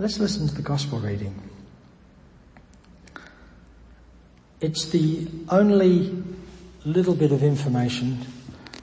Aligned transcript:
Let's 0.00 0.20
listen 0.20 0.46
to 0.46 0.54
the 0.54 0.62
gospel 0.62 1.00
reading. 1.00 1.34
It's 4.60 4.84
the 4.90 5.26
only 5.48 6.22
little 6.84 7.16
bit 7.16 7.32
of 7.32 7.42
information 7.42 8.24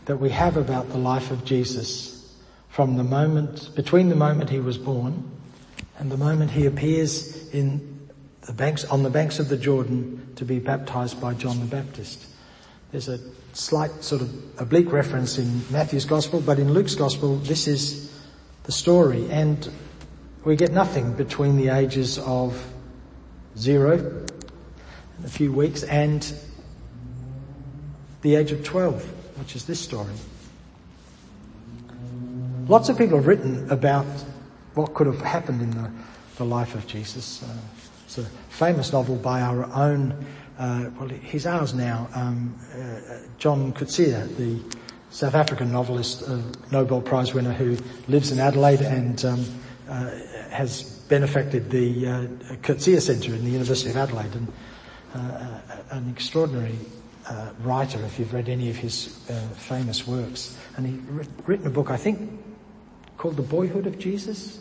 that 0.06 0.18
we 0.18 0.30
have 0.32 0.58
about 0.58 0.90
the 0.90 0.98
life 0.98 1.32
of 1.32 1.46
Jesus 1.46 2.36
from 2.68 2.98
the 2.98 3.04
moment, 3.06 3.74
between 3.76 4.10
the 4.10 4.16
moment 4.16 4.50
he 4.50 4.60
was 4.60 4.78
born 4.78 5.32
and 5.98 6.12
the 6.12 6.18
moment 6.18 6.52
he 6.52 6.66
appears 6.66 7.48
in 7.52 8.10
the 8.42 8.52
banks, 8.52 8.84
on 8.84 9.04
the 9.04 9.10
banks 9.10 9.40
of 9.40 9.48
the 9.48 9.58
Jordan 9.58 10.34
to 10.36 10.44
be 10.44 10.60
baptized 10.60 11.22
by 11.22 11.34
John 11.34 11.62
the 11.62 11.66
Baptist. 11.66 12.26
There's 12.92 13.08
a 13.08 13.20
slight 13.54 14.04
sort 14.04 14.22
of 14.22 14.60
oblique 14.60 14.92
reference 14.92 15.38
in 15.38 15.62
Matthew's 15.72 16.04
gospel, 16.04 16.42
but 16.42 16.60
in 16.60 16.74
Luke's 16.74 16.96
gospel, 16.96 17.38
this 17.38 17.70
is 17.70 18.14
the 18.64 18.74
story. 18.74 19.30
And 19.30 19.72
we 20.46 20.56
get 20.56 20.72
nothing 20.72 21.12
between 21.14 21.58
the 21.58 21.70
ages 21.70 22.20
of 22.20 22.64
zero, 23.58 23.94
in 23.98 25.26
a 25.26 25.28
few 25.28 25.52
weeks, 25.52 25.82
and 25.84 26.34
the 28.22 28.36
age 28.36 28.52
of 28.52 28.64
12, 28.64 29.04
which 29.40 29.56
is 29.56 29.66
this 29.66 29.80
story. 29.80 30.14
Lots 32.68 32.90
of 32.90 32.98
people 32.98 33.18
have 33.18 33.26
written 33.26 33.70
about 33.72 34.06
what 34.76 34.94
could 34.94 35.08
have 35.08 35.22
happened 35.22 35.62
in 35.62 35.72
the, 35.72 35.92
the 36.38 36.46
life 36.46 36.76
of 36.76 36.86
Jesus. 36.86 37.42
Uh, 37.42 37.48
it's 38.06 38.20
a 38.20 38.26
famous 38.50 38.94
novel 38.94 39.16
by 39.16 39.42
our 39.42 39.66
own, 39.74 40.14
uh, 40.60 40.90
well, 41.00 41.10
he's 41.10 41.48
ours 41.48 41.74
now, 41.74 42.08
um, 42.14 42.56
uh, 42.76 43.18
John 43.40 43.74
Coetzee, 43.74 44.36
the 44.38 44.60
South 45.10 45.34
African 45.34 45.72
novelist, 45.72 46.24
Nobel 46.72 47.02
Prize 47.02 47.34
winner 47.34 47.54
who 47.54 47.78
lives 48.08 48.32
in 48.32 48.40
Adelaide 48.40 48.82
and 48.82 49.24
um, 49.26 49.46
uh, 49.90 50.12
has 50.50 50.84
benefacted 51.10 51.70
the 51.70 52.08
uh, 52.08 52.78
Centre 52.78 53.34
in 53.34 53.44
the 53.44 53.52
University 53.52 53.90
of 53.90 53.98
Adelaide 53.98 54.34
and 54.34 54.54
uh, 55.14 55.60
an 55.92 56.10
extraordinary 56.10 56.78
uh, 57.28 57.50
writer 57.62 58.00
if 58.06 58.20
you've 58.20 58.34
read 58.34 58.50
any 58.50 58.70
of 58.70 58.76
his 58.76 59.30
uh, 59.30 59.34
famous 59.56 60.08
works. 60.08 60.58
And 60.78 60.88
he's 60.88 61.28
written 61.46 61.68
a 61.68 61.70
book, 61.70 61.90
I 61.90 61.98
think, 61.98 62.30
called 63.18 63.38
The 63.38 63.44
Boyhood 63.44 63.88
of 63.88 63.98
Jesus. 63.98 64.60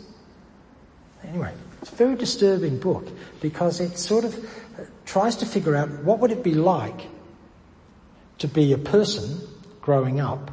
Anyway, 1.23 1.53
it's 1.81 1.91
a 1.91 1.95
very 1.95 2.15
disturbing 2.15 2.79
book 2.79 3.07
because 3.41 3.79
it 3.79 3.97
sort 3.97 4.25
of 4.25 4.35
uh, 4.35 4.83
tries 5.05 5.35
to 5.37 5.45
figure 5.45 5.75
out 5.75 5.89
what 6.03 6.19
would 6.19 6.31
it 6.31 6.43
be 6.43 6.53
like 6.53 7.07
to 8.37 8.47
be 8.47 8.73
a 8.73 8.77
person 8.77 9.39
growing 9.81 10.19
up, 10.19 10.51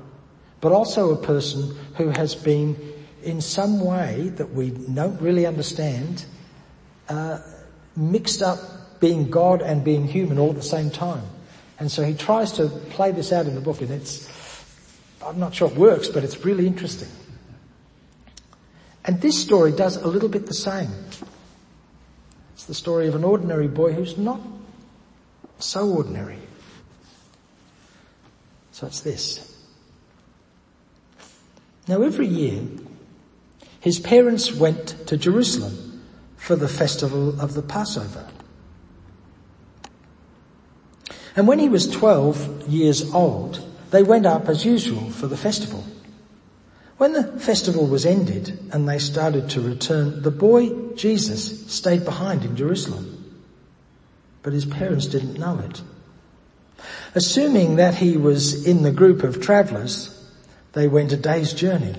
but 0.61 0.73
also 0.73 1.13
a 1.13 1.17
person 1.17 1.77
who 1.97 2.09
has 2.09 2.35
been 2.35 2.77
in 3.23 3.41
some 3.41 3.81
way 3.81 4.31
that 4.37 4.53
we 4.53 4.71
don't 4.71 5.21
really 5.21 5.47
understand, 5.47 6.25
uh, 7.09 7.39
mixed 7.97 8.43
up 8.43 8.59
being 9.01 9.31
God 9.31 9.63
and 9.63 9.85
being 9.85 10.07
human 10.07 10.39
all 10.39 10.51
at 10.51 10.57
the 10.57 10.63
same 10.63 10.91
time. 10.91 11.25
And 11.79 11.91
so 11.91 12.05
he 12.05 12.15
tries 12.15 12.53
to 12.53 12.69
play 12.69 13.11
this 13.11 13.33
out 13.33 13.47
in 13.47 13.55
the 13.55 13.61
book 13.61 13.81
and 13.81 13.91
it's, 13.91 14.29
I'm 15.25 15.39
not 15.39 15.55
sure 15.55 15.69
it 15.69 15.77
works, 15.77 16.09
but 16.09 16.23
it's 16.23 16.45
really 16.45 16.67
interesting. 16.67 17.09
And 19.05 19.21
this 19.21 19.41
story 19.41 19.73
does 19.73 19.97
a 19.97 20.07
little 20.07 20.29
bit 20.29 20.47
the 20.47 20.55
same. 20.55 20.91
It's 22.55 22.67
the 22.67 22.75
story 22.75 23.09
of 23.09 23.17
an 23.17 23.25
ordinary 23.25 23.67
boy 23.67 23.93
who's 23.93 24.17
not 24.17 24.41
so 25.59 25.89
ordinary. 25.89 26.39
So 28.71 28.87
it's 28.87 29.01
this. 29.01 29.49
Now 31.89 32.03
every 32.03 32.29
year, 32.29 32.63
his 33.83 33.99
parents 33.99 34.55
went 34.55 35.09
to 35.09 35.17
Jerusalem 35.17 36.05
for 36.37 36.55
the 36.55 36.69
festival 36.69 37.41
of 37.41 37.55
the 37.55 37.63
Passover. 37.63 38.29
And 41.35 41.49
when 41.49 41.59
he 41.59 41.69
was 41.69 41.91
12 41.91 42.69
years 42.69 43.13
old, 43.13 43.69
they 43.91 44.05
went 44.05 44.25
up 44.25 44.49
as 44.49 44.65
usual 44.65 45.11
for 45.11 45.27
the 45.27 45.37
festival. 45.37 45.85
When 46.99 47.13
the 47.13 47.25
festival 47.41 47.89
was 47.89 48.07
ended 48.07 48.57
and 48.73 48.89
they 48.89 49.01
started 49.01 49.51
to 49.51 49.61
return, 49.61 50.23
the 50.23 50.31
boy, 50.31 50.93
Jesus, 50.95 51.69
stayed 51.69 52.05
behind 52.05 52.45
in 52.45 52.55
Jerusalem. 52.55 53.43
But 54.45 54.53
his 54.53 54.65
parents 54.65 55.07
didn't 55.07 55.41
know 55.41 55.59
it. 55.59 55.83
Assuming 57.17 57.75
that 57.77 57.97
he 57.97 58.17
was 58.17 58.65
in 58.65 58.85
the 58.85 58.93
group 58.93 59.25
of 59.25 59.43
travellers, 59.43 60.25
they 60.73 60.87
went 60.87 61.11
a 61.11 61.17
day's 61.17 61.53
journey. 61.53 61.97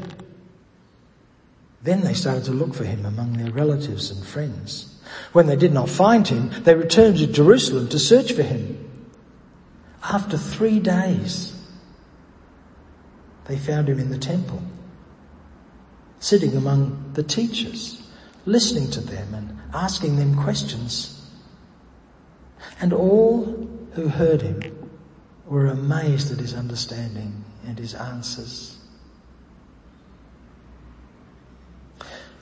Then 1.83 2.01
they 2.01 2.13
started 2.13 2.45
to 2.45 2.51
look 2.51 2.73
for 2.73 2.85
him 2.85 3.05
among 3.05 3.33
their 3.33 3.51
relatives 3.51 4.09
and 4.09 4.25
friends. 4.25 4.89
When 5.33 5.47
they 5.47 5.57
did 5.57 5.73
not 5.73 5.89
find 5.89 6.25
him, 6.25 6.49
they 6.63 6.75
returned 6.75 7.17
to 7.17 7.27
Jerusalem 7.27 7.89
to 7.89 7.99
search 7.99 8.31
for 8.31 8.41
him. 8.41 8.79
After 10.01 10.37
three 10.37 10.79
days, 10.79 11.53
they 13.45 13.57
found 13.57 13.89
him 13.89 13.99
in 13.99 14.09
the 14.09 14.17
temple, 14.17 14.61
sitting 16.19 16.55
among 16.55 17.11
the 17.13 17.23
teachers, 17.23 18.01
listening 18.45 18.89
to 18.91 19.01
them 19.01 19.33
and 19.33 19.59
asking 19.73 20.15
them 20.15 20.41
questions. 20.41 21.29
And 22.79 22.93
all 22.93 23.67
who 23.93 24.07
heard 24.07 24.41
him 24.41 24.89
were 25.45 25.67
amazed 25.67 26.31
at 26.31 26.39
his 26.39 26.53
understanding 26.53 27.43
and 27.65 27.77
his 27.77 27.93
answers. 27.93 28.72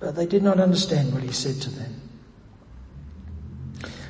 But 0.00 0.16
they 0.16 0.26
did 0.26 0.42
not 0.42 0.58
understand 0.58 1.12
what 1.12 1.22
he 1.22 1.30
said 1.30 1.60
to 1.62 1.70
them. 1.70 2.00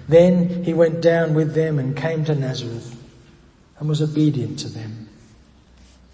Then 0.08 0.64
he 0.64 0.72
went 0.72 1.00
down 1.00 1.34
with 1.34 1.54
them 1.54 1.78
and 1.78 1.96
came 1.96 2.24
to 2.24 2.34
Nazareth 2.34 2.96
and 3.78 3.88
was 3.88 4.00
obedient 4.00 4.58
to 4.60 4.68
them. 4.68 5.08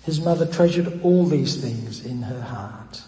His 0.02 0.20
mother 0.20 0.46
treasured 0.46 1.00
all 1.02 1.26
these 1.26 1.56
things 1.56 2.04
in 2.04 2.22
her 2.22 2.40
heart. 2.40 3.02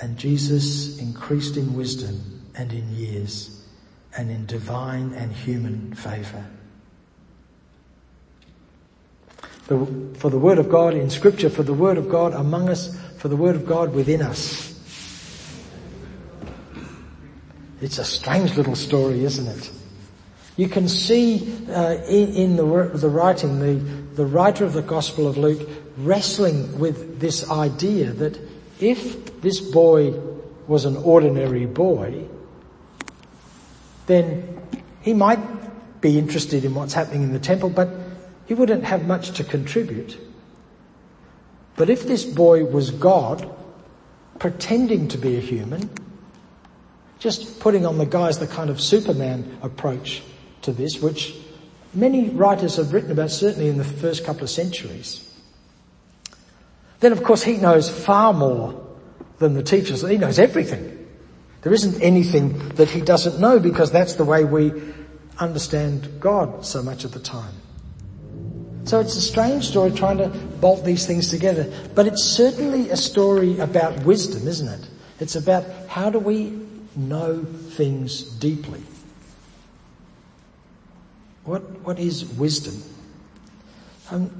And 0.00 0.18
Jesus 0.18 0.98
increased 0.98 1.56
in 1.56 1.74
wisdom 1.74 2.42
and 2.56 2.72
in 2.72 2.90
years 2.94 3.64
and 4.16 4.30
in 4.30 4.46
divine 4.46 5.12
and 5.14 5.32
human 5.32 5.94
favour. 5.94 6.44
For 9.66 10.28
the 10.28 10.38
word 10.38 10.58
of 10.58 10.68
God 10.68 10.94
in 10.94 11.08
scripture, 11.08 11.48
for 11.48 11.62
the 11.62 11.72
word 11.72 11.96
of 11.96 12.08
God 12.10 12.34
among 12.34 12.68
us, 12.68 12.98
for 13.16 13.28
the 13.28 13.36
word 13.36 13.56
of 13.56 13.64
God 13.64 13.94
within 13.94 14.20
us. 14.20 14.71
It's 17.82 17.98
a 17.98 18.04
strange 18.04 18.56
little 18.56 18.76
story, 18.76 19.24
isn't 19.24 19.48
it? 19.48 19.70
You 20.56 20.68
can 20.68 20.88
see 20.88 21.66
uh, 21.68 21.94
in, 22.06 22.34
in 22.34 22.56
the, 22.56 22.90
the 22.94 23.08
writing, 23.08 23.58
the, 23.58 23.74
the 24.14 24.24
writer 24.24 24.64
of 24.64 24.72
the 24.72 24.82
Gospel 24.82 25.26
of 25.26 25.36
Luke 25.36 25.68
wrestling 25.98 26.78
with 26.78 27.18
this 27.18 27.50
idea 27.50 28.12
that 28.12 28.38
if 28.80 29.40
this 29.40 29.60
boy 29.60 30.12
was 30.68 30.84
an 30.84 30.96
ordinary 30.96 31.66
boy, 31.66 32.24
then 34.06 34.60
he 35.00 35.12
might 35.12 35.40
be 36.00 36.18
interested 36.18 36.64
in 36.64 36.74
what's 36.74 36.92
happening 36.92 37.24
in 37.24 37.32
the 37.32 37.40
temple, 37.40 37.68
but 37.68 37.88
he 38.46 38.54
wouldn't 38.54 38.84
have 38.84 39.06
much 39.06 39.32
to 39.32 39.44
contribute. 39.44 40.18
But 41.74 41.90
if 41.90 42.04
this 42.04 42.24
boy 42.24 42.64
was 42.64 42.92
God, 42.92 43.50
pretending 44.38 45.08
to 45.08 45.18
be 45.18 45.36
a 45.36 45.40
human, 45.40 45.90
just 47.22 47.60
putting 47.60 47.86
on 47.86 47.98
the 47.98 48.04
guise 48.04 48.40
the 48.40 48.48
kind 48.48 48.68
of 48.68 48.80
Superman 48.80 49.58
approach 49.62 50.24
to 50.62 50.72
this, 50.72 51.00
which 51.00 51.32
many 51.94 52.30
writers 52.30 52.76
have 52.76 52.92
written 52.92 53.12
about, 53.12 53.30
certainly 53.30 53.68
in 53.68 53.78
the 53.78 53.84
first 53.84 54.24
couple 54.24 54.42
of 54.42 54.50
centuries. 54.50 55.28
Then 56.98 57.12
of 57.12 57.22
course 57.22 57.44
he 57.44 57.58
knows 57.58 57.88
far 57.88 58.32
more 58.32 58.84
than 59.38 59.54
the 59.54 59.62
teachers. 59.62 60.02
He 60.02 60.18
knows 60.18 60.40
everything. 60.40 60.98
There 61.62 61.72
isn't 61.72 62.02
anything 62.02 62.70
that 62.70 62.90
he 62.90 63.00
doesn't 63.00 63.40
know 63.40 63.60
because 63.60 63.92
that's 63.92 64.14
the 64.14 64.24
way 64.24 64.42
we 64.42 64.72
understand 65.38 66.18
God 66.18 66.66
so 66.66 66.82
much 66.82 67.04
of 67.04 67.12
the 67.12 67.20
time. 67.20 67.54
So 68.82 68.98
it's 68.98 69.14
a 69.14 69.20
strange 69.20 69.68
story 69.68 69.92
trying 69.92 70.18
to 70.18 70.28
bolt 70.60 70.84
these 70.84 71.06
things 71.06 71.28
together, 71.28 71.72
but 71.94 72.08
it's 72.08 72.24
certainly 72.24 72.90
a 72.90 72.96
story 72.96 73.60
about 73.60 74.02
wisdom, 74.02 74.48
isn't 74.48 74.66
it? 74.66 74.88
It's 75.20 75.36
about 75.36 75.64
how 75.86 76.10
do 76.10 76.18
we 76.18 76.61
know 76.96 77.44
things 77.44 78.22
deeply. 78.22 78.82
What, 81.44 81.62
what 81.80 81.98
is 81.98 82.24
wisdom? 82.24 82.82
I've 84.10 84.30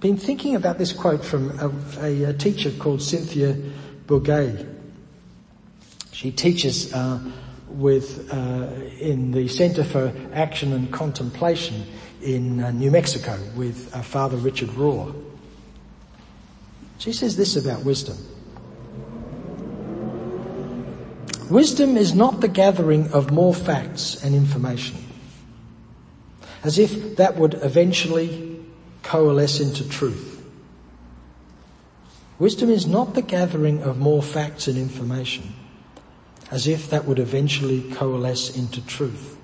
been 0.00 0.16
thinking 0.16 0.54
about 0.54 0.78
this 0.78 0.92
quote 0.92 1.24
from 1.24 1.50
a, 1.98 2.26
a, 2.26 2.32
teacher 2.32 2.70
called 2.70 3.02
Cynthia 3.02 3.56
Bourgeault. 4.06 4.76
She 6.12 6.30
teaches 6.30 6.92
uh, 6.92 7.20
with 7.68 8.32
uh, 8.32 8.68
in 9.00 9.32
the 9.32 9.48
Center 9.48 9.84
for 9.84 10.12
Action 10.32 10.72
and 10.72 10.92
Contemplation 10.92 11.86
in 12.22 12.62
uh, 12.62 12.70
New 12.70 12.90
Mexico 12.90 13.38
with 13.56 13.94
uh, 13.94 14.02
Father 14.02 14.36
Richard 14.36 14.70
Rohr. 14.70 15.14
She 16.98 17.12
says 17.12 17.36
this 17.36 17.56
about 17.56 17.84
wisdom. 17.84 18.16
Wisdom 21.50 21.96
is 21.96 22.14
not 22.14 22.40
the 22.40 22.48
gathering 22.48 23.10
of 23.12 23.30
more 23.30 23.54
facts 23.54 24.22
and 24.22 24.34
information, 24.34 25.02
as 26.62 26.78
if 26.78 27.16
that 27.16 27.36
would 27.36 27.54
eventually 27.54 28.60
coalesce 29.02 29.60
into 29.60 29.88
truth. 29.88 30.44
Wisdom 32.38 32.70
is 32.70 32.86
not 32.86 33.14
the 33.14 33.22
gathering 33.22 33.82
of 33.82 33.98
more 33.98 34.22
facts 34.22 34.68
and 34.68 34.76
information, 34.76 35.54
as 36.50 36.66
if 36.66 36.90
that 36.90 37.06
would 37.06 37.18
eventually 37.18 37.82
coalesce 37.92 38.56
into 38.56 38.84
truth. 38.86 39.36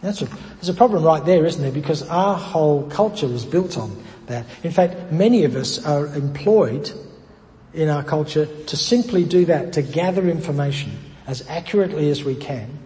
That's 0.00 0.22
a, 0.22 0.26
there's 0.26 0.68
a 0.68 0.74
problem 0.74 1.04
right 1.04 1.24
there, 1.24 1.44
isn't 1.44 1.60
there? 1.60 1.72
Because 1.72 2.02
our 2.08 2.36
whole 2.36 2.88
culture 2.88 3.26
is 3.26 3.44
built 3.44 3.76
on 3.76 4.02
that. 4.26 4.46
In 4.62 4.70
fact, 4.70 5.12
many 5.12 5.44
of 5.44 5.56
us 5.56 5.84
are 5.84 6.06
employed 6.06 6.90
in 7.74 7.88
our 7.88 8.02
culture 8.02 8.46
to 8.46 8.76
simply 8.76 9.24
do 9.24 9.44
that, 9.46 9.74
to 9.74 9.82
gather 9.82 10.28
information 10.28 10.98
as 11.26 11.46
accurately 11.48 12.10
as 12.10 12.24
we 12.24 12.34
can, 12.34 12.78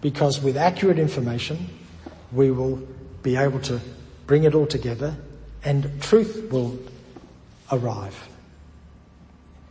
because 0.00 0.40
with 0.40 0.56
accurate 0.56 0.98
information, 0.98 1.68
we 2.32 2.50
will 2.50 2.76
be 3.22 3.36
able 3.36 3.60
to 3.60 3.80
bring 4.26 4.44
it 4.44 4.54
all 4.54 4.66
together 4.66 5.16
and 5.64 6.00
truth 6.02 6.48
will 6.50 6.78
arrive. 7.72 8.28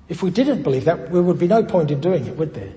If 0.10 0.24
we 0.24 0.30
didn't 0.30 0.64
believe 0.64 0.86
that, 0.86 1.12
there 1.12 1.22
would 1.22 1.40
be 1.40 1.48
no 1.48 1.64
point 1.64 1.92
in 1.92 2.02
doing 2.02 2.28
it, 2.28 2.38
would 2.38 2.54
there? 2.54 2.74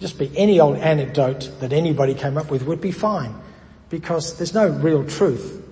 Just 0.00 0.18
be 0.18 0.30
any 0.36 0.60
old 0.60 0.78
anecdote 0.78 1.50
that 1.60 1.72
anybody 1.72 2.14
came 2.14 2.38
up 2.38 2.50
with 2.50 2.62
would 2.62 2.80
be 2.80 2.92
fine 2.92 3.34
because 3.90 4.36
there's 4.38 4.54
no 4.54 4.68
real 4.68 5.04
truth. 5.04 5.62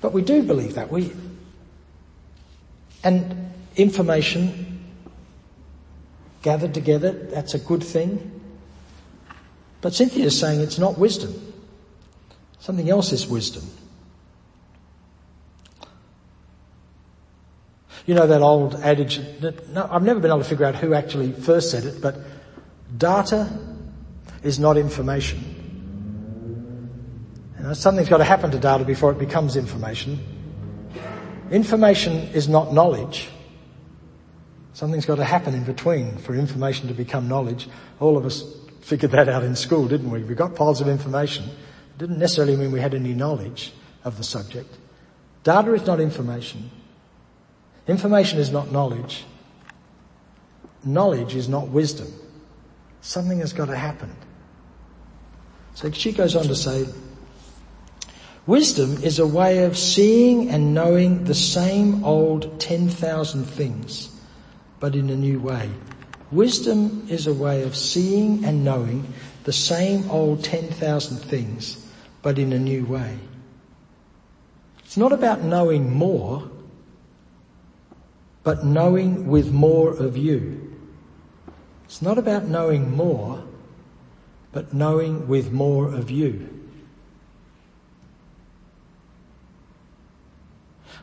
But 0.00 0.12
we 0.12 0.22
do 0.22 0.42
believe 0.42 0.74
that. 0.74 0.90
We, 0.90 1.12
and 3.04 3.52
information 3.76 4.84
gathered 6.42 6.74
together, 6.74 7.12
that's 7.12 7.54
a 7.54 7.58
good 7.58 7.82
thing. 7.82 8.40
But 9.80 9.94
Cynthia 9.94 10.26
is 10.26 10.38
saying 10.38 10.60
it's 10.60 10.78
not 10.78 10.98
wisdom. 10.98 11.34
Something 12.58 12.90
else 12.90 13.12
is 13.12 13.26
wisdom. 13.26 13.64
You 18.06 18.14
know 18.14 18.26
that 18.26 18.42
old 18.42 18.74
adage, 18.76 19.20
no, 19.72 19.88
I've 19.90 20.02
never 20.02 20.20
been 20.20 20.30
able 20.30 20.42
to 20.42 20.48
figure 20.48 20.64
out 20.66 20.74
who 20.74 20.94
actually 20.94 21.32
first 21.32 21.70
said 21.70 21.84
it, 21.84 22.00
but 22.00 22.16
data 22.96 23.50
is 24.42 24.58
not 24.58 24.76
information. 24.76 25.56
You 27.58 27.64
know, 27.66 27.72
something's 27.74 28.08
got 28.08 28.18
to 28.18 28.24
happen 28.24 28.50
to 28.50 28.58
data 28.58 28.84
before 28.84 29.12
it 29.12 29.18
becomes 29.18 29.56
information. 29.56 30.18
Information 31.50 32.14
is 32.32 32.48
not 32.48 32.72
knowledge. 32.72 33.28
Something's 34.80 35.04
got 35.04 35.16
to 35.16 35.26
happen 35.26 35.52
in 35.52 35.64
between 35.64 36.16
for 36.16 36.34
information 36.34 36.88
to 36.88 36.94
become 36.94 37.28
knowledge. 37.28 37.68
All 38.00 38.16
of 38.16 38.24
us 38.24 38.42
figured 38.80 39.10
that 39.10 39.28
out 39.28 39.44
in 39.44 39.54
school, 39.54 39.86
didn't 39.86 40.10
we? 40.10 40.22
We 40.22 40.34
got 40.34 40.54
piles 40.54 40.80
of 40.80 40.88
information. 40.88 41.44
It 41.44 41.98
didn't 41.98 42.18
necessarily 42.18 42.56
mean 42.56 42.72
we 42.72 42.80
had 42.80 42.94
any 42.94 43.12
knowledge 43.12 43.74
of 44.04 44.16
the 44.16 44.24
subject. 44.24 44.74
Data 45.44 45.74
is 45.74 45.86
not 45.86 46.00
information. 46.00 46.70
Information 47.88 48.38
is 48.38 48.50
not 48.50 48.72
knowledge. 48.72 49.26
Knowledge 50.82 51.34
is 51.34 51.46
not 51.46 51.68
wisdom. 51.68 52.10
Something 53.02 53.40
has 53.40 53.52
got 53.52 53.66
to 53.66 53.76
happen. 53.76 54.16
So 55.74 55.90
she 55.90 56.10
goes 56.10 56.34
on 56.34 56.44
to 56.44 56.56
say, 56.56 56.86
Wisdom 58.46 59.02
is 59.02 59.18
a 59.18 59.26
way 59.26 59.64
of 59.64 59.76
seeing 59.76 60.48
and 60.48 60.72
knowing 60.72 61.24
the 61.24 61.34
same 61.34 62.02
old 62.02 62.58
10,000 62.58 63.44
things, 63.44 64.16
but 64.80 64.96
in 64.96 65.10
a 65.10 65.16
new 65.16 65.38
way. 65.38 65.70
Wisdom 66.32 67.06
is 67.08 67.26
a 67.26 67.34
way 67.34 67.62
of 67.62 67.76
seeing 67.76 68.44
and 68.44 68.64
knowing 68.64 69.12
the 69.44 69.52
same 69.52 70.10
old 70.10 70.42
10,000 70.42 71.18
things, 71.18 71.86
but 72.22 72.38
in 72.38 72.52
a 72.52 72.58
new 72.58 72.84
way. 72.86 73.18
It's 74.84 74.96
not 74.96 75.12
about 75.12 75.42
knowing 75.42 75.94
more, 75.94 76.50
but 78.42 78.64
knowing 78.64 79.28
with 79.28 79.52
more 79.52 79.90
of 79.90 80.16
you. 80.16 80.76
It's 81.84 82.00
not 82.00 82.18
about 82.18 82.44
knowing 82.46 82.96
more, 82.96 83.42
but 84.52 84.72
knowing 84.72 85.28
with 85.28 85.52
more 85.52 85.92
of 85.92 86.10
you. 86.10 86.48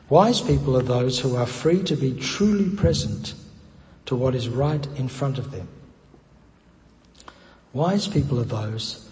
Wise 0.08 0.40
people 0.40 0.76
are 0.76 0.82
those 0.82 1.18
who 1.18 1.36
are 1.36 1.46
free 1.46 1.82
to 1.82 1.94
be 1.94 2.14
truly 2.14 2.74
present 2.74 3.34
to 4.08 4.16
what 4.16 4.34
is 4.34 4.48
right 4.48 4.86
in 4.96 5.06
front 5.06 5.36
of 5.36 5.50
them. 5.50 5.68
Wise 7.74 8.08
people 8.08 8.40
are 8.40 8.44
those 8.44 9.06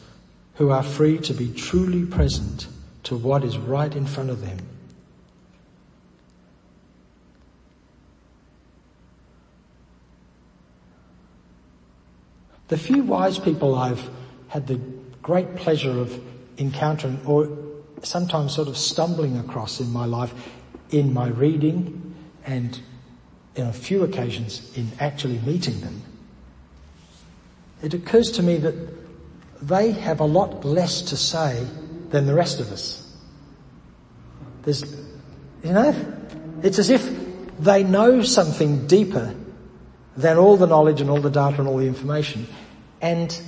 who 0.55 0.71
are 0.71 0.83
free 0.83 1.19
to 1.19 1.35
be 1.35 1.53
truly 1.53 2.07
present 2.07 2.67
to 3.03 3.15
what 3.15 3.45
is 3.45 3.59
right 3.59 3.95
in 3.95 4.07
front 4.07 4.31
of 4.31 4.41
them. 4.41 4.57
The 12.69 12.79
few 12.79 13.03
wise 13.03 13.39
people 13.39 13.75
I've 13.75 14.09
had 14.49 14.67
the 14.67 14.81
great 15.21 15.57
pleasure 15.57 16.01
of 16.01 16.19
encountering 16.57 17.21
or 17.27 17.51
sometimes 18.03 18.55
sort 18.55 18.69
of 18.69 18.79
stumbling 18.79 19.37
across 19.37 19.79
in 19.79 19.93
my 19.93 20.07
life 20.07 20.33
in 20.91 21.13
my 21.13 21.29
reading 21.29 22.15
and 22.47 22.81
in 23.57 23.67
a 23.67 23.73
few 23.73 24.05
occasions 24.05 24.71
in 24.77 24.91
actually 25.01 25.39
meeting 25.39 25.81
them, 25.81 26.03
it 27.83 27.95
occurs 27.95 28.31
to 28.33 28.43
me 28.43 28.59
that 28.59 28.75
they 29.63 29.93
have 29.93 30.21
a 30.21 30.25
lot 30.25 30.65
less 30.65 31.03
to 31.03 31.17
say 31.17 31.67
than 32.11 32.27
the 32.27 32.35
rest 32.35 32.61
of 32.61 32.71
us. 32.71 33.03
There's, 34.63 34.83
you 35.65 35.73
know, 35.73 35.95
it's 36.63 36.79
as 36.79 36.91
if 36.91 37.11
they 37.59 37.83
know 37.83 38.23
something 38.23 38.87
deeper 38.87 39.35
than 40.17 40.37
all 40.37 40.57
the 40.57 40.67
knowledge 40.67 41.01
and 41.01 41.11
all 41.11 41.21
the 41.21 41.31
data 41.31 41.59
and 41.59 41.69
all 41.69 41.79
the 41.79 41.87
information 41.87 42.47
and 43.01 43.41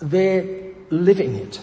they're 0.00 0.72
living 0.90 1.34
it. 1.36 1.60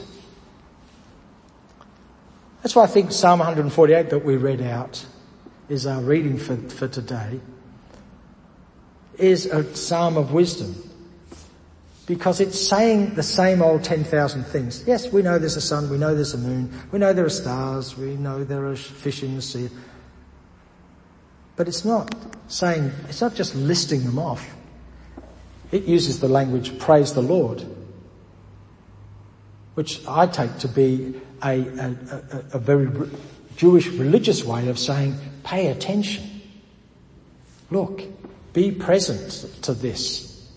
That's 2.63 2.75
why 2.75 2.83
I 2.83 2.87
think 2.87 3.11
Psalm 3.11 3.39
148 3.39 4.09
that 4.09 4.25
we 4.25 4.35
read 4.35 4.61
out 4.61 5.05
is 5.69 5.85
our 5.85 6.01
reading 6.01 6.37
for, 6.37 6.55
for 6.55 6.87
today 6.87 7.39
is 9.17 9.45
a 9.47 9.75
psalm 9.75 10.17
of 10.17 10.31
wisdom 10.31 10.75
because 12.05 12.39
it's 12.39 12.59
saying 12.59 13.15
the 13.15 13.23
same 13.23 13.61
old 13.61 13.83
10,000 13.83 14.43
things. 14.45 14.83
Yes, 14.87 15.11
we 15.11 15.21
know 15.21 15.37
there's 15.37 15.57
a 15.57 15.61
sun, 15.61 15.89
we 15.89 15.97
know 15.97 16.15
there's 16.15 16.33
a 16.33 16.37
moon, 16.37 16.71
we 16.91 16.99
know 16.99 17.11
there 17.11 17.25
are 17.25 17.29
stars, 17.29 17.97
we 17.97 18.15
know 18.15 18.43
there 18.43 18.65
are 18.65 18.75
fish 18.75 19.23
in 19.23 19.35
the 19.35 19.41
sea. 19.41 19.69
But 21.57 21.67
it's 21.67 21.83
not 21.83 22.15
saying, 22.47 22.91
it's 23.09 23.19
not 23.19 23.35
just 23.35 23.55
listing 23.55 24.05
them 24.05 24.19
off. 24.19 24.55
It 25.71 25.83
uses 25.83 26.21
the 26.21 26.29
language, 26.29 26.79
praise 26.79 27.13
the 27.13 27.21
Lord, 27.21 27.65
which 29.73 30.07
I 30.07 30.27
take 30.27 30.57
to 30.59 30.67
be 30.69 31.19
a, 31.43 31.59
a, 31.59 31.97
a, 32.21 32.43
a 32.53 32.59
very 32.59 32.89
Jewish 33.57 33.87
religious 33.87 34.45
way 34.45 34.69
of 34.69 34.79
saying, 34.79 35.17
pay 35.47 35.67
attention. 35.67 36.41
Look, 37.71 38.03
be 38.51 38.71
present 38.71 39.63
to 39.63 39.73
this. 39.73 40.51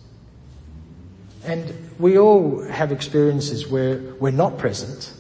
And 1.45 1.73
we 1.99 2.19
all 2.19 2.63
have 2.65 2.91
experiences 2.91 3.69
where 3.69 3.99
we're 4.19 4.33
not 4.33 4.59
present. 4.59 5.13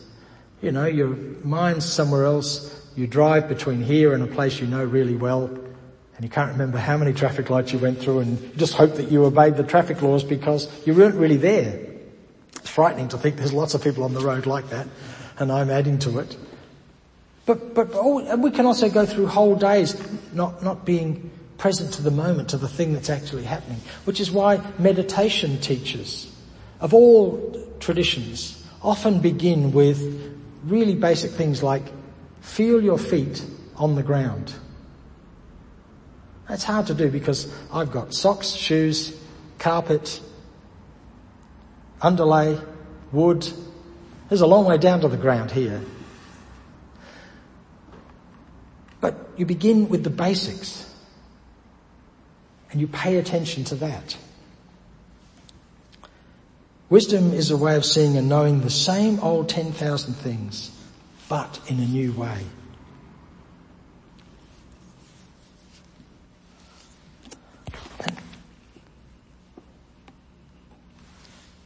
You 0.60 0.72
know, 0.72 0.86
your 0.86 1.08
mind's 1.44 1.86
somewhere 1.86 2.24
else. 2.24 2.76
You 2.96 3.06
drive 3.06 3.48
between 3.48 3.80
here 3.80 4.12
and 4.12 4.24
a 4.24 4.26
place 4.26 4.60
you 4.60 4.66
know 4.66 4.84
really 4.84 5.14
well 5.14 5.46
and 5.46 6.24
you 6.24 6.28
can't 6.28 6.50
remember 6.52 6.76
how 6.76 6.98
many 6.98 7.14
traffic 7.14 7.48
lights 7.48 7.72
you 7.72 7.78
went 7.78 7.98
through 7.98 8.18
and 8.18 8.58
just 8.58 8.74
hope 8.74 8.96
that 8.96 9.10
you 9.10 9.24
obeyed 9.24 9.56
the 9.56 9.62
traffic 9.62 10.02
laws 10.02 10.22
because 10.22 10.68
you 10.86 10.92
weren't 10.92 11.14
really 11.14 11.38
there. 11.38 11.80
It's 12.56 12.68
frightening 12.68 13.08
to 13.08 13.18
think 13.18 13.36
there's 13.36 13.54
lots 13.54 13.72
of 13.72 13.82
people 13.82 14.04
on 14.04 14.12
the 14.12 14.20
road 14.20 14.44
like 14.44 14.68
that 14.68 14.86
and 15.38 15.50
I'm 15.50 15.70
adding 15.70 15.98
to 16.00 16.18
it. 16.18 16.36
But, 17.46 17.74
but 17.74 17.90
oh, 17.94 18.36
we 18.36 18.50
can 18.50 18.66
also 18.66 18.88
go 18.88 19.06
through 19.06 19.26
whole 19.26 19.56
days 19.56 20.00
not, 20.32 20.62
not 20.62 20.84
being 20.84 21.30
present 21.58 21.92
to 21.94 22.02
the 22.02 22.10
moment, 22.10 22.50
to 22.50 22.56
the 22.56 22.68
thing 22.68 22.92
that's 22.92 23.10
actually 23.10 23.44
happening. 23.44 23.80
Which 24.04 24.20
is 24.20 24.30
why 24.30 24.60
meditation 24.78 25.60
teachers 25.60 26.32
of 26.80 26.94
all 26.94 27.56
traditions 27.80 28.66
often 28.82 29.20
begin 29.20 29.72
with 29.72 30.38
really 30.64 30.94
basic 30.94 31.30
things 31.32 31.62
like 31.62 31.82
feel 32.40 32.82
your 32.82 32.98
feet 32.98 33.44
on 33.76 33.94
the 33.94 34.02
ground. 34.02 34.54
That's 36.48 36.64
hard 36.64 36.86
to 36.88 36.94
do 36.94 37.10
because 37.10 37.52
I've 37.72 37.92
got 37.92 38.12
socks, 38.12 38.48
shoes, 38.48 39.16
carpet, 39.58 40.20
underlay, 42.02 42.58
wood. 43.12 43.48
There's 44.28 44.40
a 44.40 44.46
long 44.46 44.64
way 44.64 44.78
down 44.78 45.00
to 45.02 45.08
the 45.08 45.16
ground 45.16 45.50
here. 45.50 45.80
But 49.00 49.16
you 49.36 49.46
begin 49.46 49.88
with 49.88 50.04
the 50.04 50.10
basics 50.10 50.92
and 52.70 52.80
you 52.80 52.86
pay 52.86 53.16
attention 53.16 53.64
to 53.64 53.74
that. 53.76 54.16
Wisdom 56.88 57.32
is 57.32 57.50
a 57.50 57.56
way 57.56 57.76
of 57.76 57.84
seeing 57.84 58.16
and 58.16 58.28
knowing 58.28 58.60
the 58.60 58.70
same 58.70 59.20
old 59.20 59.48
10,000 59.48 60.14
things, 60.14 60.70
but 61.28 61.60
in 61.68 61.78
a 61.78 61.86
new 61.86 62.12
way. 62.12 62.44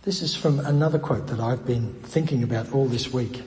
This 0.03 0.21
is 0.21 0.37
from 0.37 0.61
another 0.61 0.99
quote 0.99 1.29
that 1.29 1.41
I've 1.41 1.67
been 1.67 1.95
thinking 2.03 2.43
about 2.43 2.71
all 2.73 2.85
this 2.85 3.11
week 3.11 3.43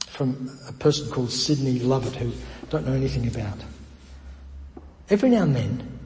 from 0.00 0.50
a 0.68 0.72
person 0.72 1.10
called 1.10 1.30
Sidney 1.30 1.78
Lovett 1.78 2.16
who 2.16 2.32
don't 2.70 2.86
know 2.86 2.92
anything 2.92 3.26
about. 3.26 3.58
Every 5.10 5.30
now 5.30 5.42
and 5.42 5.56
then, 5.56 5.98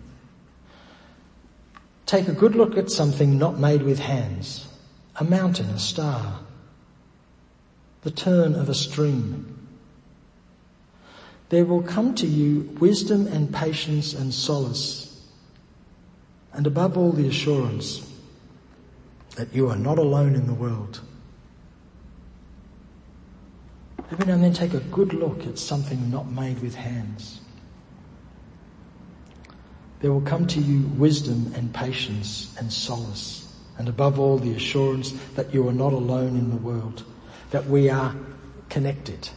take 2.06 2.28
a 2.28 2.32
good 2.32 2.54
look 2.54 2.76
at 2.76 2.90
something 2.90 3.38
not 3.38 3.58
made 3.58 3.82
with 3.82 3.98
hands. 3.98 4.68
A 5.16 5.24
mountain, 5.24 5.68
a 5.70 5.78
star, 5.78 6.40
the 8.02 8.10
turn 8.10 8.54
of 8.54 8.68
a 8.68 8.74
stream. 8.74 9.68
There 11.50 11.64
will 11.64 11.82
come 11.82 12.14
to 12.14 12.26
you 12.26 12.76
wisdom 12.80 13.26
and 13.26 13.52
patience 13.52 14.14
and 14.14 14.32
solace, 14.32 15.22
and 16.52 16.66
above 16.66 16.96
all 16.96 17.12
the 17.12 17.28
assurance 17.28 18.08
that 19.36 19.54
you 19.54 19.68
are 19.68 19.76
not 19.76 19.98
alone 19.98 20.34
in 20.34 20.46
the 20.46 20.54
world. 20.54 21.00
Every 24.12 24.26
now 24.26 24.34
and 24.34 24.44
then 24.44 24.52
take 24.52 24.74
a 24.74 24.80
good 24.80 25.14
look 25.14 25.46
at 25.46 25.58
something 25.58 26.10
not 26.10 26.30
made 26.30 26.60
with 26.60 26.74
hands. 26.74 27.40
There 30.00 30.12
will 30.12 30.20
come 30.20 30.46
to 30.48 30.60
you 30.60 30.82
wisdom 30.98 31.50
and 31.56 31.72
patience 31.72 32.54
and 32.58 32.70
solace, 32.70 33.50
and 33.78 33.88
above 33.88 34.18
all 34.18 34.36
the 34.36 34.52
assurance 34.52 35.12
that 35.34 35.54
you 35.54 35.66
are 35.66 35.72
not 35.72 35.94
alone 35.94 36.36
in 36.36 36.50
the 36.50 36.56
world, 36.56 37.04
that 37.52 37.64
we 37.66 37.88
are 37.88 38.14
connected. 38.68 39.30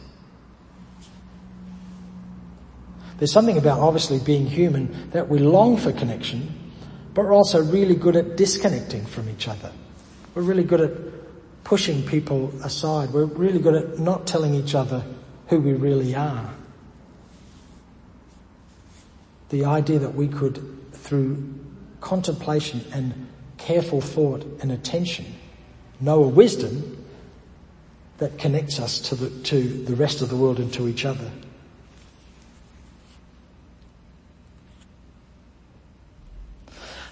There's 3.16 3.32
something 3.32 3.56
about 3.56 3.80
obviously 3.80 4.18
being 4.18 4.46
human 4.46 5.08
that 5.12 5.26
we 5.26 5.38
long 5.38 5.78
for 5.78 5.90
connection, 5.90 6.52
but 7.14 7.24
we're 7.24 7.32
also 7.32 7.64
really 7.64 7.94
good 7.94 8.14
at 8.14 8.36
disconnecting 8.36 9.06
from 9.06 9.30
each 9.30 9.48
other. 9.48 9.72
We're 10.34 10.42
really 10.42 10.64
good 10.64 10.82
at 10.82 10.90
pushing 11.66 12.00
people 12.04 12.52
aside. 12.62 13.10
We're 13.10 13.24
really 13.24 13.58
good 13.58 13.74
at 13.74 13.98
not 13.98 14.24
telling 14.24 14.54
each 14.54 14.76
other 14.76 15.04
who 15.48 15.58
we 15.58 15.72
really 15.72 16.14
are. 16.14 16.54
The 19.48 19.64
idea 19.64 19.98
that 19.98 20.14
we 20.14 20.28
could, 20.28 20.92
through 20.92 21.52
contemplation 22.00 22.84
and 22.92 23.26
careful 23.58 24.00
thought 24.00 24.44
and 24.62 24.70
attention, 24.70 25.26
know 25.98 26.22
a 26.22 26.28
wisdom 26.28 27.04
that 28.18 28.38
connects 28.38 28.78
us 28.78 29.00
to 29.00 29.16
the, 29.16 29.30
to 29.42 29.60
the 29.60 29.96
rest 29.96 30.22
of 30.22 30.28
the 30.28 30.36
world 30.36 30.60
and 30.60 30.72
to 30.74 30.86
each 30.86 31.04
other. 31.04 31.32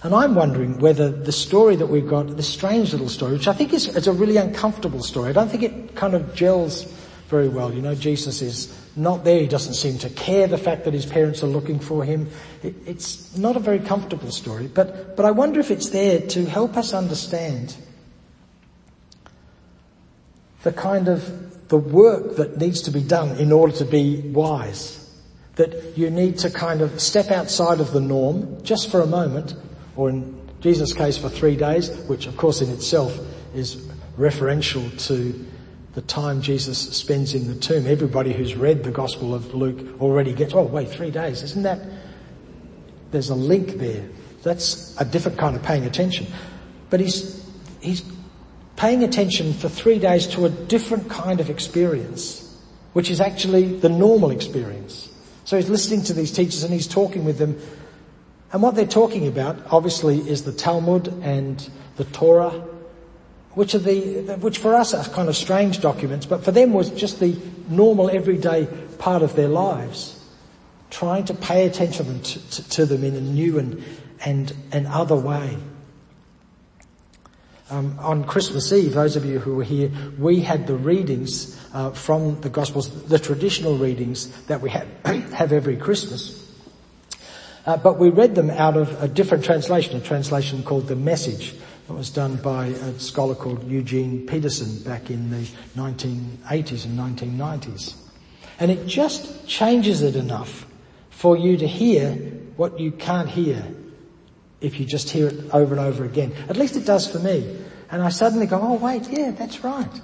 And 0.05 0.15
I'm 0.15 0.35
wondering 0.35 0.81
whether 0.81 1.11
the 1.11 1.33
story 1.33 1.77
that 1.77 1.87
we've 1.87 2.07
got, 2.07 2.37
this 2.37 2.47
strange 2.47 2.93
little 2.93 3.09
story, 3.09 3.33
which 3.33 3.49
I 3.49 3.55
think 3.55 3.73
is, 3.73 4.07
a 4.07 4.13
really 4.13 4.37
uncomfortable 4.37 5.03
story, 5.03 5.31
I 5.31 5.33
don't 5.33 5.49
think 5.49 5.63
it 5.63 5.97
kind 5.97 6.13
of 6.13 6.35
gels 6.35 6.85
very 7.31 7.49
well. 7.49 7.73
You 7.73 7.81
know, 7.81 7.95
Jesus 7.95 8.43
is 8.43 8.79
not 8.97 9.25
there. 9.25 9.41
He 9.41 9.47
doesn't 9.47 9.73
seem 9.73 9.97
to 10.01 10.11
care 10.11 10.47
the 10.47 10.59
fact 10.59 10.85
that 10.85 10.93
his 10.93 11.07
parents 11.07 11.43
are 11.43 11.47
looking 11.47 11.79
for 11.79 12.05
him. 12.05 12.29
It, 12.63 12.75
it's 12.85 13.35
not 13.39 13.57
a 13.57 13.61
very 13.61 13.79
comfortable 13.79 14.31
story, 14.31 14.67
but, 14.67 15.17
but 15.17 15.25
I 15.25 15.31
wonder 15.31 15.59
if 15.59 15.71
it's 15.71 15.89
there 15.89 16.21
to 16.21 16.45
help 16.45 16.77
us 16.77 16.93
understand 16.93 17.75
the 20.65 20.73
kind 20.73 21.09
of, 21.09 21.69
the 21.69 21.79
work 21.79 22.37
that 22.37 22.59
needs 22.59 22.83
to 22.83 22.91
be 22.91 23.03
done 23.03 23.39
in 23.39 23.53
order 23.53 23.75
to 23.77 23.87
be 23.87 24.21
wise. 24.21 25.01
That 25.57 25.97
you 25.97 26.11
need 26.11 26.41
to 26.41 26.51
kind 26.51 26.83
of 26.83 27.01
step 27.01 27.31
outside 27.31 27.81
of 27.81 27.93
the 27.93 28.01
norm 28.01 28.63
just 28.65 28.91
for 28.91 29.01
a 29.01 29.07
moment 29.07 29.55
or 29.97 30.09
in 30.11 30.41
Jesus' 30.61 30.93
case 30.93 31.17
for 31.17 31.29
three 31.29 31.57
days, 31.57 31.91
which 32.07 32.27
of 32.27 32.37
course 32.37 32.61
in 32.61 32.71
itself 32.71 33.19
is 33.55 33.77
referential 34.19 35.07
to 35.07 35.47
the 35.95 36.03
time 36.03 36.43
Jesus 36.43 36.79
spends 36.79 37.35
in 37.35 37.47
the 37.47 37.55
tomb. 37.55 37.87
Everybody 37.87 38.33
who's 38.33 38.55
read 38.57 38.83
the 38.83 38.91
Gospel 38.91 39.35
of 39.35 39.55
Luke 39.55 40.01
already 40.01 40.33
gets, 40.33 40.55
oh 40.55 40.65
wait, 40.65 40.89
three 40.91 41.11
days, 41.11 41.43
isn't 41.43 41.63
that? 41.63 41.81
There's 43.11 43.31
a 43.31 43.35
link 43.35 43.75
there. 43.79 44.09
That's 44.43 44.99
a 45.01 45.05
different 45.05 45.39
kind 45.39 45.55
of 45.55 45.63
paying 45.63 45.85
attention. 45.85 46.27
But 46.91 47.01
he's, 47.01 47.45
he's 47.81 48.03
paying 48.77 49.05
attention 49.05 49.53
for 49.53 49.69
three 49.69 49.99
days 49.99 50.27
to 50.29 50.47
a 50.47 50.51
different 50.51 51.09
kind 51.09 51.41
of 51.41 51.49
experience, 51.49 52.61
which 52.93 53.11
is 53.11 53.21
actually 53.21 53.79
the 53.79 53.89
normal 53.89 54.31
experience. 54.31 55.09
So 55.45 55.57
he's 55.57 55.69
listening 55.69 56.03
to 56.05 56.13
these 56.13 56.33
teachers 56.33 56.65
and 56.65 56.73
he's 56.73 56.89
talking 56.89 57.25
with 57.25 57.39
them 57.39 57.61
and 58.53 58.63
what 58.63 58.75
they're 58.75 58.87
talking 58.87 59.27
about, 59.27 59.59
obviously, 59.71 60.19
is 60.19 60.45
the 60.45 60.53
Talmud 60.53 61.09
and 61.23 61.69
the 61.97 62.05
Torah, 62.05 62.51
which 63.53 63.75
are 63.75 63.79
the, 63.79 64.37
which 64.41 64.59
for 64.59 64.75
us 64.75 64.95
are 64.95 65.05
kind 65.13 65.29
of 65.29 65.37
strange 65.37 65.81
documents, 65.81 66.27
but 66.27 66.45
for 66.45 66.53
them 66.53 66.73
was 66.73 66.91
just 66.91 67.21
the 67.21 67.37
normal 67.69 68.11
everyday 68.11 68.67
part 68.99 69.23
of 69.23 69.35
their 69.37 69.49
lives. 69.49 70.21
Trying 70.91 71.25
to 71.27 71.35
pay 71.35 71.67
attention 71.67 72.23
to, 72.23 72.51
to, 72.51 72.69
to 72.71 72.87
them 72.87 73.03
in 73.03 73.17
a 73.17 73.21
new 73.21 73.59
and, 73.59 73.83
and, 74.25 74.53
and 74.71 74.87
other 74.87 75.17
way. 75.17 75.57
Um, 77.71 77.99
on 77.99 78.25
Christmas 78.25 78.73
Eve, 78.73 78.93
those 78.93 79.17
of 79.17 79.25
you 79.25 79.39
who 79.39 79.57
were 79.57 79.65
here, 79.65 79.91
we 80.19 80.41
had 80.41 80.67
the 80.67 80.75
readings 80.75 81.59
uh, 81.73 81.91
from 81.91 82.41
the 82.43 82.51
Gospels, 82.51 83.07
the 83.07 83.19
traditional 83.19 83.79
readings 83.79 84.31
that 84.43 84.61
we 84.61 84.71
have, 84.71 84.87
have 85.33 85.53
every 85.53 85.77
Christmas. 85.77 86.44
Uh, 87.67 87.77
but 87.79 87.99
we 87.99 88.11
read 88.11 88.35
them 88.35 88.51
out 88.51 88.77
of 88.77 89.03
a 89.03 89.09
different 89.09 89.45
translation, 89.45 89.97
a 89.97 90.01
translation 90.01 90.63
called 90.63 90.87
The 90.87 90.97
Message. 90.97 91.55
That 91.87 91.95
was 91.95 92.11
done 92.11 92.37
by 92.37 92.67
a 92.67 92.99
scholar 92.99 93.35
called 93.35 93.69
Eugene 93.71 94.27
Peterson 94.27 94.83
back 94.85 95.11
in 95.11 95.31
the 95.31 95.47
1980s 95.77 96.85
and 96.87 96.99
1990s. 96.99 97.95
And 98.59 98.71
it 98.71 98.87
just 98.87 99.47
changes 99.47 100.03
it 100.03 100.17
enough 100.17 100.67
for 101.11 101.37
you 101.37 101.57
to 101.59 101.67
hear 101.67 102.13
what 102.57 102.79
you 102.81 102.91
can't 102.93 103.29
hear 103.29 103.67
if 104.61 104.81
you 104.81 104.87
just 104.87 105.11
hear 105.11 105.29
it 105.29 105.51
over 105.53 105.75
and 105.75 105.85
over 105.85 106.05
again. 106.05 106.33
At 106.49 106.57
least 106.57 106.77
it 106.77 106.87
does 106.87 107.11
for 107.11 107.19
me. 107.19 107.59
And 107.91 108.03
I 108.03 108.09
suddenly 108.09 108.47
go, 108.47 108.61
oh 108.63 108.75
wait, 108.75 109.09
yeah, 109.11 109.31
that's 109.33 109.63
right. 109.63 110.01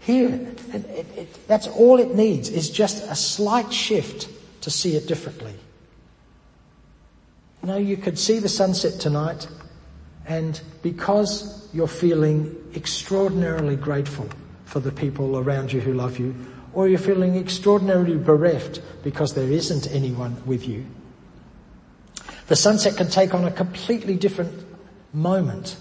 Here, 0.00 0.28
it, 0.28 0.74
it, 0.74 1.06
it, 1.16 1.46
that's 1.46 1.68
all 1.68 2.00
it 2.00 2.14
needs 2.14 2.48
is 2.48 2.70
just 2.70 3.04
a 3.04 3.14
slight 3.14 3.72
shift 3.72 4.28
to 4.62 4.70
see 4.70 4.96
it 4.96 5.06
differently. 5.06 5.54
No, 7.62 7.76
you 7.76 7.96
could 7.96 8.18
see 8.18 8.38
the 8.38 8.48
sunset 8.48 9.00
tonight 9.00 9.46
and 10.26 10.60
because 10.82 11.68
you're 11.72 11.88
feeling 11.88 12.56
extraordinarily 12.74 13.76
grateful 13.76 14.28
for 14.64 14.80
the 14.80 14.92
people 14.92 15.38
around 15.38 15.72
you 15.72 15.80
who 15.80 15.92
love 15.92 16.18
you, 16.18 16.34
or 16.72 16.88
you're 16.88 16.98
feeling 16.98 17.36
extraordinarily 17.36 18.16
bereft 18.16 18.80
because 19.02 19.34
there 19.34 19.48
isn't 19.48 19.92
anyone 19.92 20.42
with 20.46 20.66
you, 20.66 20.86
the 22.48 22.56
sunset 22.56 22.96
can 22.96 23.08
take 23.08 23.34
on 23.34 23.44
a 23.44 23.50
completely 23.50 24.16
different 24.16 24.64
moment 25.12 25.76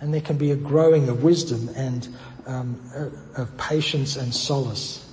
and 0.00 0.12
there 0.12 0.20
can 0.20 0.36
be 0.36 0.50
a 0.50 0.56
growing 0.56 1.08
of 1.08 1.22
wisdom 1.22 1.68
and 1.76 2.08
um, 2.46 2.80
of 3.36 3.56
patience 3.56 4.16
and 4.16 4.34
solace. 4.34 5.03